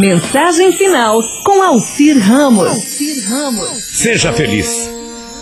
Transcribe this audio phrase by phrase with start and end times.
[0.00, 2.68] Mensagem final com Alcir Ramos.
[2.68, 3.84] Alcir Ramos.
[3.84, 4.90] Seja feliz.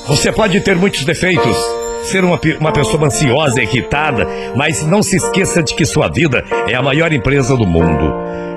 [0.09, 1.57] Você pode ter muitos defeitos,
[2.03, 4.27] ser uma, uma pessoa ansiosa, irritada,
[4.57, 8.13] mas não se esqueça de que sua vida é a maior empresa do mundo.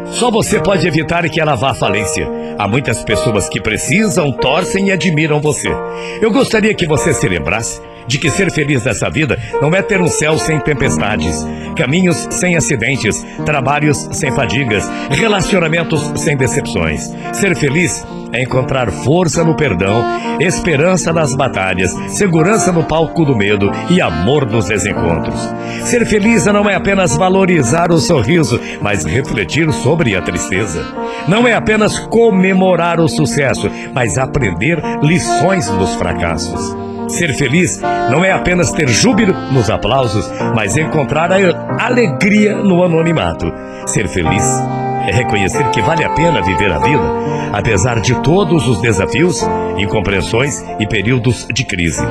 [0.08, 2.28] Só você pode evitar que ela vá à falência.
[2.58, 5.70] Há muitas pessoas que precisam, torcem e admiram você.
[6.20, 10.02] Eu gostaria que você se lembrasse de que ser feliz nessa vida não é ter
[10.02, 11.46] um céu sem tempestades,
[11.76, 17.10] caminhos sem acidentes, trabalhos sem fadigas, relacionamentos sem decepções.
[17.34, 20.04] Ser feliz é encontrar força no perdão,
[20.40, 25.40] esperança nas batalhas, segurança no palco do medo e amor nos desencontros.
[25.84, 30.84] Ser feliz não é apenas valorizar o sorriso, mas refletir sobre a tristeza.
[31.28, 36.91] Não é apenas comemorar o sucesso, mas aprender lições nos fracassos.
[37.12, 37.80] Ser feliz
[38.10, 43.52] não é apenas ter júbilo nos aplausos, mas encontrar a alegria no anonimato.
[43.86, 44.44] Ser feliz
[45.08, 47.04] é reconhecer que vale a pena viver a vida,
[47.54, 49.42] apesar de todos os desafios,
[49.78, 52.02] incompreensões e períodos de crise.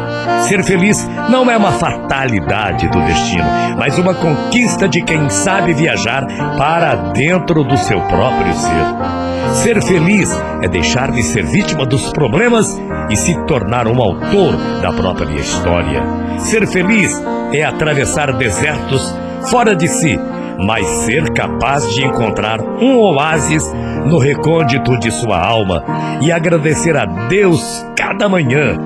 [0.42, 3.44] Ser feliz não é uma fatalidade do destino,
[3.78, 9.30] mas uma conquista de quem sabe viajar para dentro do seu próprio ser.
[9.54, 10.30] Ser feliz
[10.62, 16.02] é deixar de ser vítima dos problemas e se tornar um autor da própria história.
[16.38, 17.20] Ser feliz
[17.52, 19.14] é atravessar desertos
[19.48, 20.18] fora de si
[20.64, 23.64] mas ser capaz de encontrar um oásis
[24.06, 25.84] no recôndito de sua alma
[26.20, 28.78] e agradecer a Deus cada manhã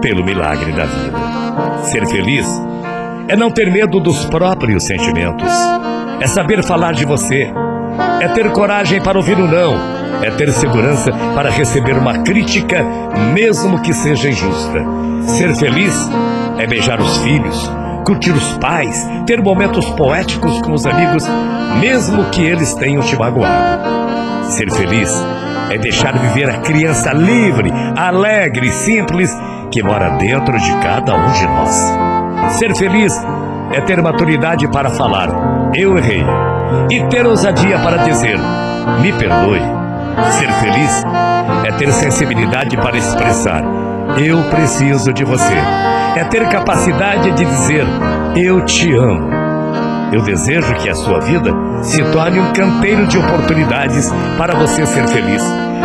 [0.00, 1.18] pelo milagre da vida.
[1.84, 2.46] Ser feliz
[3.28, 5.52] é não ter medo dos próprios sentimentos,
[6.20, 7.50] é saber falar de você,
[8.20, 9.74] é ter coragem para ouvir o não,
[10.22, 12.84] é ter segurança para receber uma crítica,
[13.32, 14.84] mesmo que seja injusta.
[15.22, 16.10] Ser feliz
[16.58, 17.70] é beijar os filhos
[18.04, 21.24] curtir os pais, ter momentos poéticos com os amigos,
[21.80, 23.82] mesmo que eles tenham te magoado.
[24.50, 25.10] Ser feliz
[25.70, 29.34] é deixar viver a criança livre, alegre e simples
[29.70, 31.92] que mora dentro de cada um de nós.
[32.58, 33.12] Ser feliz
[33.72, 36.24] é ter maturidade para falar, eu errei,
[36.90, 38.38] e ter ousadia para dizer,
[39.00, 39.60] me perdoe.
[40.38, 41.02] Ser feliz
[41.64, 43.62] é ter sensibilidade para expressar,
[44.18, 45.54] eu preciso de você
[46.16, 47.84] é ter capacidade de dizer:
[48.36, 49.44] Eu te amo.
[50.12, 51.50] Eu desejo que a sua vida
[51.82, 55.42] se torne um canteiro de oportunidades para você ser feliz.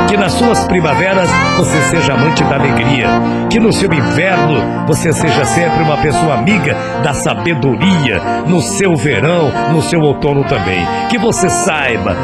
[0.08, 3.08] Que nas suas primaveras você seja amante da alegria.
[3.50, 8.22] Que no seu inverno você seja sempre uma pessoa amiga da sabedoria.
[8.46, 10.86] No seu verão, no seu outono também.
[11.10, 12.16] Que você saiba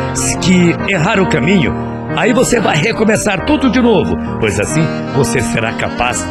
[0.41, 4.85] que errar o caminho, aí você vai recomeçar tudo de novo, pois assim
[5.15, 6.25] você será capaz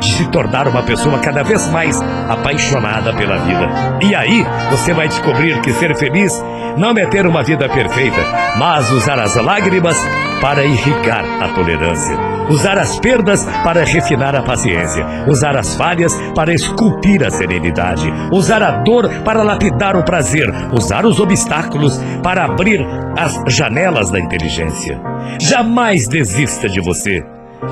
[0.00, 3.68] de se tornar uma pessoa cada vez mais apaixonada pela vida.
[4.02, 6.32] E aí você vai descobrir que ser feliz
[6.76, 8.20] não é ter uma vida perfeita,
[8.56, 9.96] mas usar as lágrimas
[10.40, 12.16] para irrigar a tolerância,
[12.48, 18.62] usar as perdas para refinar a paciência, usar as falhas para esculpir a serenidade, usar
[18.62, 22.80] a dor para lapidar o prazer, usar os obstáculos para abrir
[23.18, 25.00] as janelas da inteligência.
[25.38, 27.24] Jamais desista de você.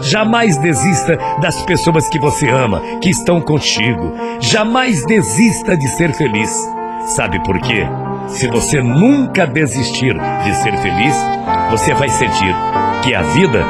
[0.02, 4.12] Jamais desista das pessoas que você ama, que estão contigo.
[4.38, 6.50] Jamais desista de ser feliz.
[7.06, 7.86] Sabe por quê?
[8.28, 10.14] Se você nunca desistir
[10.44, 11.16] de ser feliz,
[11.70, 12.54] você vai sentir
[13.02, 13.62] que a vida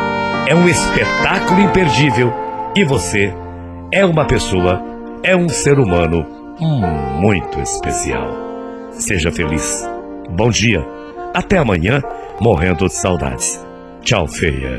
[0.47, 2.33] é um espetáculo imperdível
[2.75, 3.35] e você
[3.93, 4.83] é uma pessoa,
[5.23, 6.25] é um ser humano
[7.21, 8.29] muito especial.
[8.93, 9.89] Seja feliz.
[10.31, 10.85] Bom dia.
[11.35, 12.03] Até amanhã,
[12.41, 13.65] morrendo de saudades.
[14.03, 14.77] Tchau, feia.